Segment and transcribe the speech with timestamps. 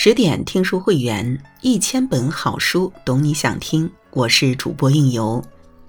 [0.00, 3.90] 十点听书会员，一千本好书，懂你想听。
[4.12, 5.42] 我是主播应由。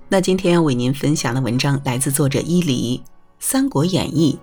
[0.07, 2.97] 那今天要为您分享的文章来自作者伊犁，
[3.37, 4.39] 《三国演义》：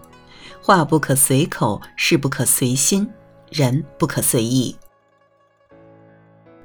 [0.65, 3.09] 话不可随口，事不可随心，
[3.51, 4.77] 人不可随意。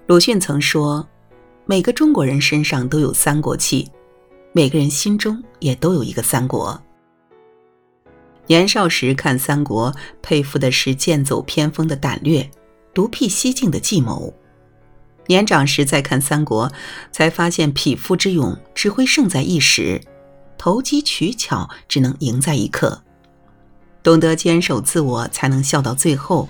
[0.06, 1.10] 鲁迅曾说
[1.66, 3.90] ：“每个中国人身上都有三国气，
[4.54, 6.80] 每个人心中也都有一个三国。”
[8.46, 9.92] 年少时看三国，
[10.22, 12.48] 佩服的是剑走偏锋的胆略。
[12.94, 14.34] 独辟蹊径的计谋，
[15.28, 16.72] 年长时再看三国，
[17.12, 20.02] 才发现匹夫之勇只会胜在一时，
[20.58, 23.02] 投机取巧只能赢在一刻。
[24.04, 26.50] 懂得坚守自我，才能笑到最后；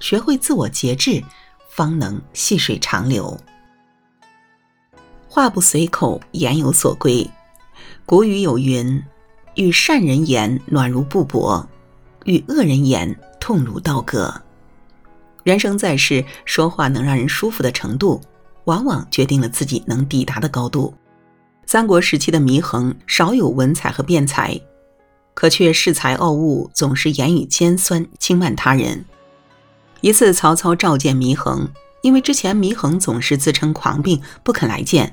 [0.00, 1.22] 学会自我节制，
[1.68, 3.38] 方能细水长流。
[5.28, 7.30] 话不随口，言有所归。
[8.04, 9.00] 古语有云
[9.54, 11.66] ：“与善人言，暖如布帛；
[12.24, 14.42] 与恶人言，痛如刀割。”
[15.48, 18.20] 人生在世，说话能让人舒服的程度，
[18.64, 20.92] 往往决定了自己能抵达的高度。
[21.64, 24.60] 三国时期的祢衡少有文采和辩才，
[25.32, 29.02] 可却恃才傲物，总是言语尖酸，轻慢他人。
[30.02, 31.66] 一次，曹操召见祢衡，
[32.02, 35.10] 因为之前祢衡总是自称狂病，不肯来见，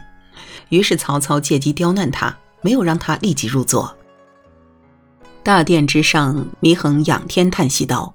[0.67, 3.95] 于是曹操借机刁难他，没有让他立即入座。
[5.43, 8.13] 大殿之上，祢衡仰天叹息道。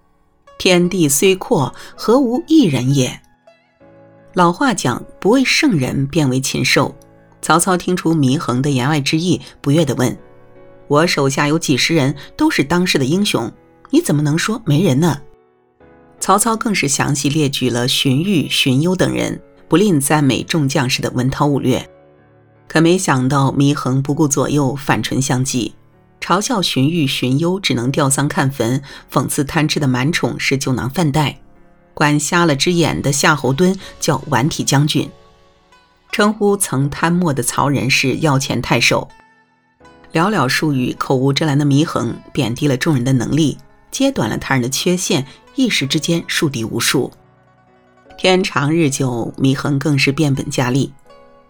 [0.60, 3.18] 天地虽阔，何无一人也？
[4.34, 6.94] 老话讲，不为圣人，便为禽兽。
[7.40, 10.14] 曹操听出祢衡的言外之意，不悦地问
[10.86, 13.50] ：“我手下有几十人，都是当世的英雄，
[13.88, 15.22] 你怎么能说没人呢？”
[16.20, 21.88] 曹操更是详细列举了荀彧、荀攸等人，不吝赞美众将士的文韬武略。
[22.68, 25.72] 可没想到，祢衡不顾左右，反唇相讥。
[26.30, 28.80] 嘲笑荀彧、荀攸只能吊丧看坟，
[29.12, 31.40] 讽刺贪吃的满宠是酒囊饭袋，
[31.92, 35.10] 管瞎了只眼的夏侯惇叫顽体将军，
[36.12, 39.08] 称呼曾贪墨的曹仁是要钱太守。
[40.12, 43.58] 寥寥数语，口无遮拦的祢衡贬低了众人的能力，
[43.90, 47.10] 揭短了他人的缺陷，一时之间树敌无数。
[48.16, 50.92] 天长日久，祢衡更是变本加厉。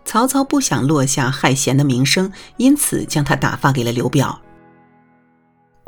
[0.06, 4.40] 曹操不想落下害贤的名声，因此将他打发给了刘表。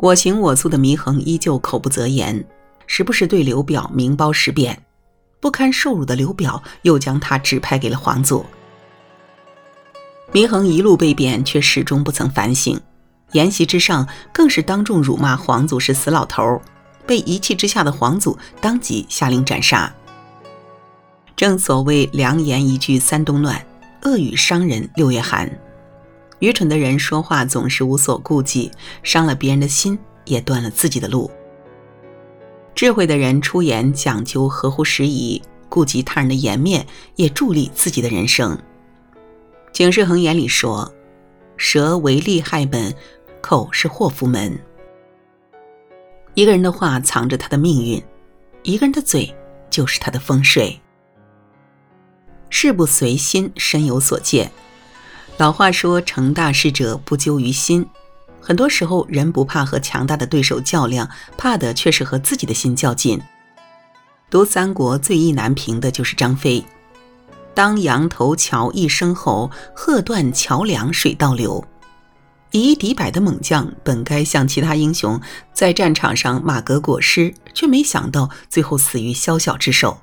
[0.03, 2.45] 我行我素的祢衡依旧口不择言，
[2.87, 4.83] 时不时对刘表明褒实贬，
[5.39, 8.45] 不堪受辱的刘表又将他指派给了皇祖。
[10.33, 12.77] 祢衡一路被贬，却始终不曾反省，
[13.31, 16.61] 筵席之上更是当众辱骂皇祖是死老头，
[17.07, 19.89] 被一气之下的皇祖当即下令斩杀。
[21.37, 23.65] 正所谓良言一句三冬暖，
[24.01, 25.49] 恶语伤人六月寒。
[26.43, 28.69] 愚蠢的人说话总是无所顾忌，
[29.01, 31.31] 伤了别人的心，也断了自己的路。
[32.75, 38.61] 智慧的人出言讲究合乎时宜，顾及他人的颜面，也助力自己的人生。
[39.71, 40.93] 警世恒言里说
[41.55, 42.93] ：“舌为利害本，
[43.39, 44.59] 口是祸福门。”
[46.35, 48.03] 一个人的话藏着他的命运，
[48.63, 49.33] 一个人的嘴
[49.69, 50.77] 就是他的风水。
[52.49, 54.51] 事不随心，身有所见。
[55.37, 57.85] 老话说：“成大事者不咎于心。”
[58.39, 63.21] 很多时候，人不怕和强大的对手较量，怕的却是和自己的心较劲。
[64.29, 66.63] 读三国最意难平的就是张飞。
[67.53, 71.63] 当阳头桥一声吼，喝断桥梁水倒流。
[72.51, 75.19] 以一敌百的猛将，本该像其他英雄
[75.53, 79.97] 在战场上马革裹尸，却没想到最后死于宵小之手。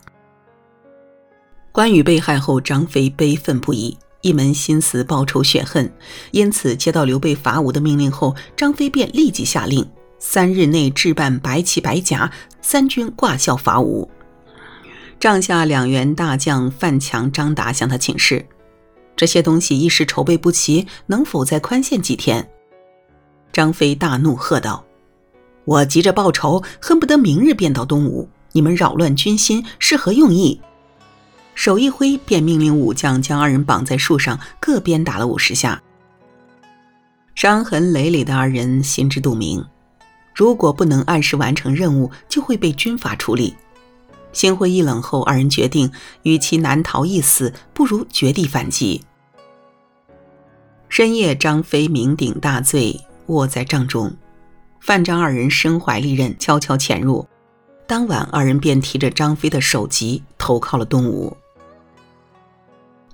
[1.73, 3.97] 关羽被害后，张飞悲愤不已。
[4.23, 5.91] 一门心思报仇雪恨，
[6.31, 9.89] 因此接到刘备伐吴的命令后，张飞便立即下令，
[10.19, 14.11] 三日内置办白旗白甲，三军挂孝伐吴。
[15.19, 18.45] 帐下两员大将范强、张达向他请示，
[19.17, 22.47] 这些东西一时筹备不齐，能否再宽限几天？
[23.53, 24.85] 张飞大怒，喝道
[25.65, 30.61] ：“我急着报仇，恨不得明日便到东吴，你们扰乱军心，是何用意？”
[31.61, 35.83] 手一挥，便命令武将将二人绑在树上，各鞭打了五十下。
[37.35, 39.63] 伤痕累累的二人心知肚明，
[40.35, 43.55] 如果不能按时完成任务，就会被军法处理。
[44.33, 45.93] 心灰意冷后，二人决定，
[46.23, 49.03] 与其难逃一死，不如绝地反击。
[50.89, 54.11] 深夜，张飞酩酊大醉，卧在帐中。
[54.81, 57.29] 范张二人身怀利刃，悄悄潜入。
[57.87, 61.37] 当晚，二人便提着张飞的首级，投靠了东吴。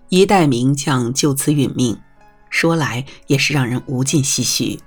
[0.08, 1.99] 一代名将就此殒命，
[2.49, 4.79] 说来也是让人无尽唏嘘。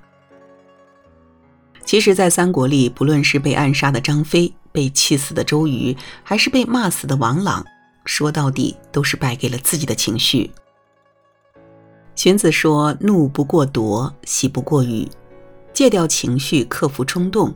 [1.84, 7.64] 其实，在三国里，不论是被暗杀的张飞、被气死的周瑜，还是被骂死的王朗，
[8.04, 10.50] 说到底都是败给了自己的情绪。
[12.14, 15.08] 荀子说：“怒不过夺，喜不过语，
[15.72, 17.54] 戒掉情绪，克服冲动，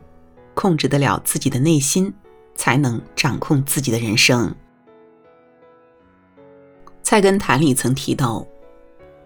[0.54, 2.12] 控制得了自己的内心，
[2.56, 4.48] 才能掌控自己的人生。”
[7.04, 8.44] 《菜根谭》里曾提到：“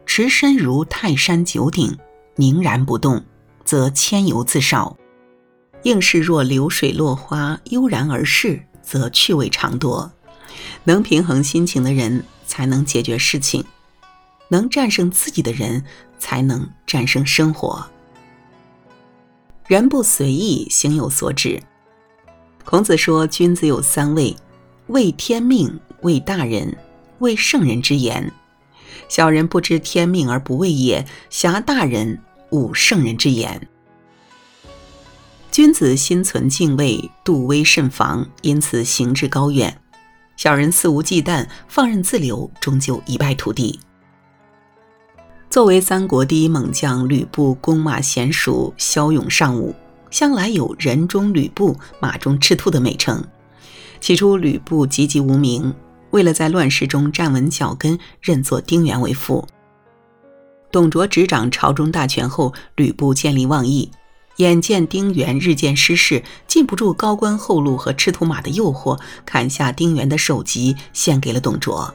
[0.04, 1.96] 持身如泰山九鼎，
[2.36, 3.24] 凝然不动。”
[3.64, 4.96] 则千由自少，
[5.82, 10.10] 应是若流水落花，悠然而逝，则趣味长多。
[10.84, 13.62] 能平衡心情的人，才能解决事情；
[14.48, 15.84] 能战胜自己的人，
[16.18, 17.86] 才能战胜生活。
[19.66, 21.62] 人不随意，行有所止。
[22.64, 24.34] 孔子说：“君子有三畏：
[24.86, 26.74] 畏天命，畏大人，
[27.18, 28.32] 畏圣人之言。
[29.08, 32.20] 小人不知天命而不畏也，侠大人。”
[32.50, 33.68] 悟圣人之言，
[35.50, 39.82] 君子心存敬畏，杜威慎防，因此行至高远。
[40.38, 43.78] 小人肆无忌惮，放任自流，终究一败涂地。
[45.50, 49.74] 作为三国第一猛将，吕布弓马娴熟，骁勇尚武，
[50.10, 53.22] 向来有“人中吕布，马中赤兔”的美称。
[54.00, 55.74] 起初，吕布籍籍无名，
[56.10, 59.46] 为了在乱世中站稳脚跟，认作丁原为父。
[60.70, 63.90] 董卓执掌朝中大权后，吕布见利忘义，
[64.36, 71.92] 眼见丁原日渐失势，禁不住高官厚禄和赤兔马的诱惑，砍下丁原的首级献给了董卓。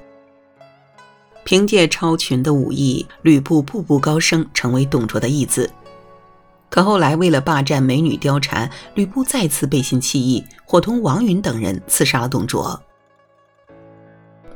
[1.43, 5.69] 凭借超群的武艺，吕布步步高升，成为董卓的义子。
[6.69, 12.81] 可后来为了霸占美女貂蝉，吕布再次背信弃义，伙同王允等人刺杀了董卓。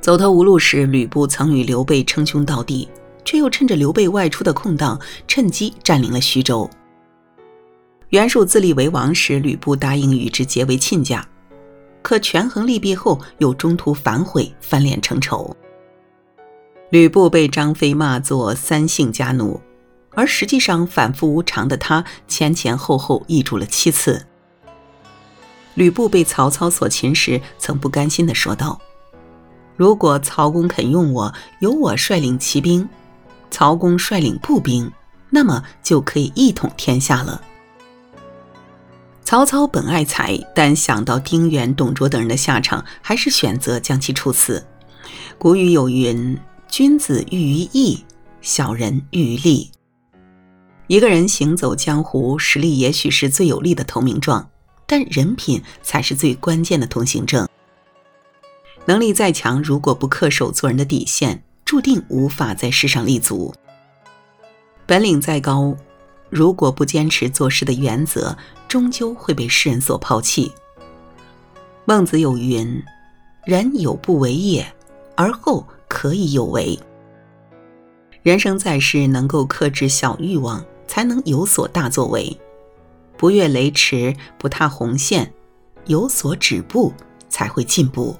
[0.07, 2.87] 走投无路时，吕布曾与刘备称兄道弟。
[3.25, 6.69] 却又趁着刘备外出的空档，趁机占领了徐州。
[8.11, 11.27] 袁术自立为王时，吕布答应与之结为亲家，
[12.01, 15.53] 可权衡利弊后，又中途反悔，翻脸成仇。
[16.89, 19.59] 吕布被张飞骂作三姓家奴，
[20.11, 24.25] 而实际上反复无常的他，前前后后易主了七次。
[25.73, 28.79] 吕布被曹操所擒时，曾不甘心地说道
[29.77, 32.87] ：“如果曹公肯用我，由我率领骑兵。”
[33.49, 34.91] 曹公率领步兵，
[35.29, 37.41] 那么就可以一统天下了。
[39.23, 44.65] 曹操本爱才，但想到丁原、董卓等人的下场，还是选择将其处死。
[45.37, 46.37] 古语有云
[46.67, 48.03] ：“君子喻于义，
[48.41, 49.71] 小人喻于利。”
[50.87, 54.49] 一个人行走江湖，实力也许是最有力的投名状，
[54.85, 57.47] 但人品才是最关键的通行证。
[58.87, 63.53] 能力再强，如果不恪守做人的底线，注定无法在世上立足。
[64.85, 65.75] 本领再高，
[66.29, 70.53] 如果不坚持做事的原则，终究会被世人所抛弃。
[71.83, 72.81] 孟子有云
[73.43, 74.65] ：“人有不为也，
[75.15, 76.79] 而后可以有为。”
[78.23, 82.39] 人生在世，能够克制小欲望，才能有所大作为。
[83.17, 85.33] 不越雷池，不踏红线，
[85.87, 86.93] 有所止步，
[87.27, 88.15] 才会进步。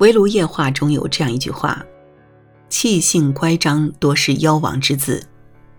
[0.00, 1.84] 围炉夜话中有这样一句话
[2.70, 5.22] ：“气性乖张，多是妖王之子；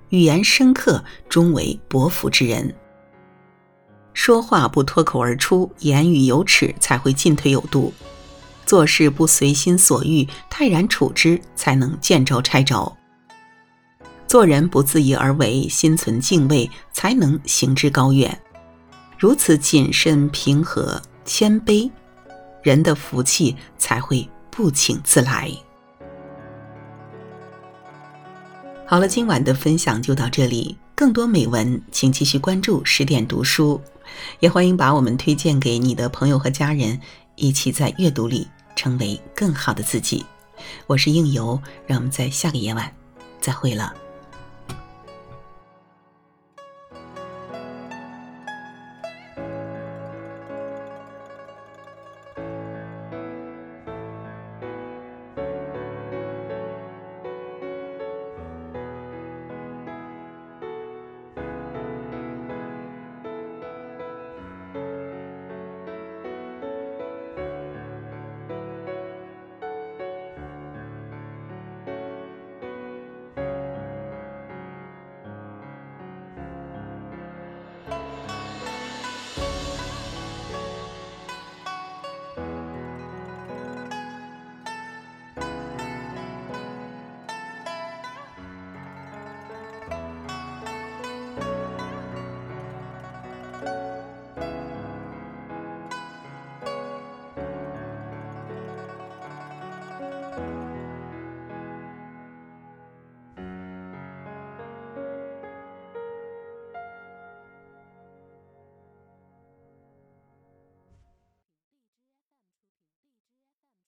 [0.09, 2.71] 语言深刻，终为伯服之人。
[4.13, 7.91] 说话不脱口而出，言语有尺，才会进退有度；
[8.63, 12.95] 做事不随心所欲，泰然处之，才能见招拆招；
[14.27, 18.39] 做人不自意而为，心存敬畏，才能行之高远。
[19.17, 21.89] 如此谨慎、平和、谦卑。”
[22.61, 25.51] 人的福气才会不请自来。
[28.85, 30.77] 好了，今晚的分享就到这里。
[30.93, 33.81] 更多美文，请继续关注十点读书，
[34.39, 36.99] 也欢迎把我们推荐给你的朋友和家人，
[37.35, 40.23] 一起在阅读里成为更好的自己。
[40.85, 42.93] 我是应由，让我们在下个夜晚
[43.39, 43.91] 再会了。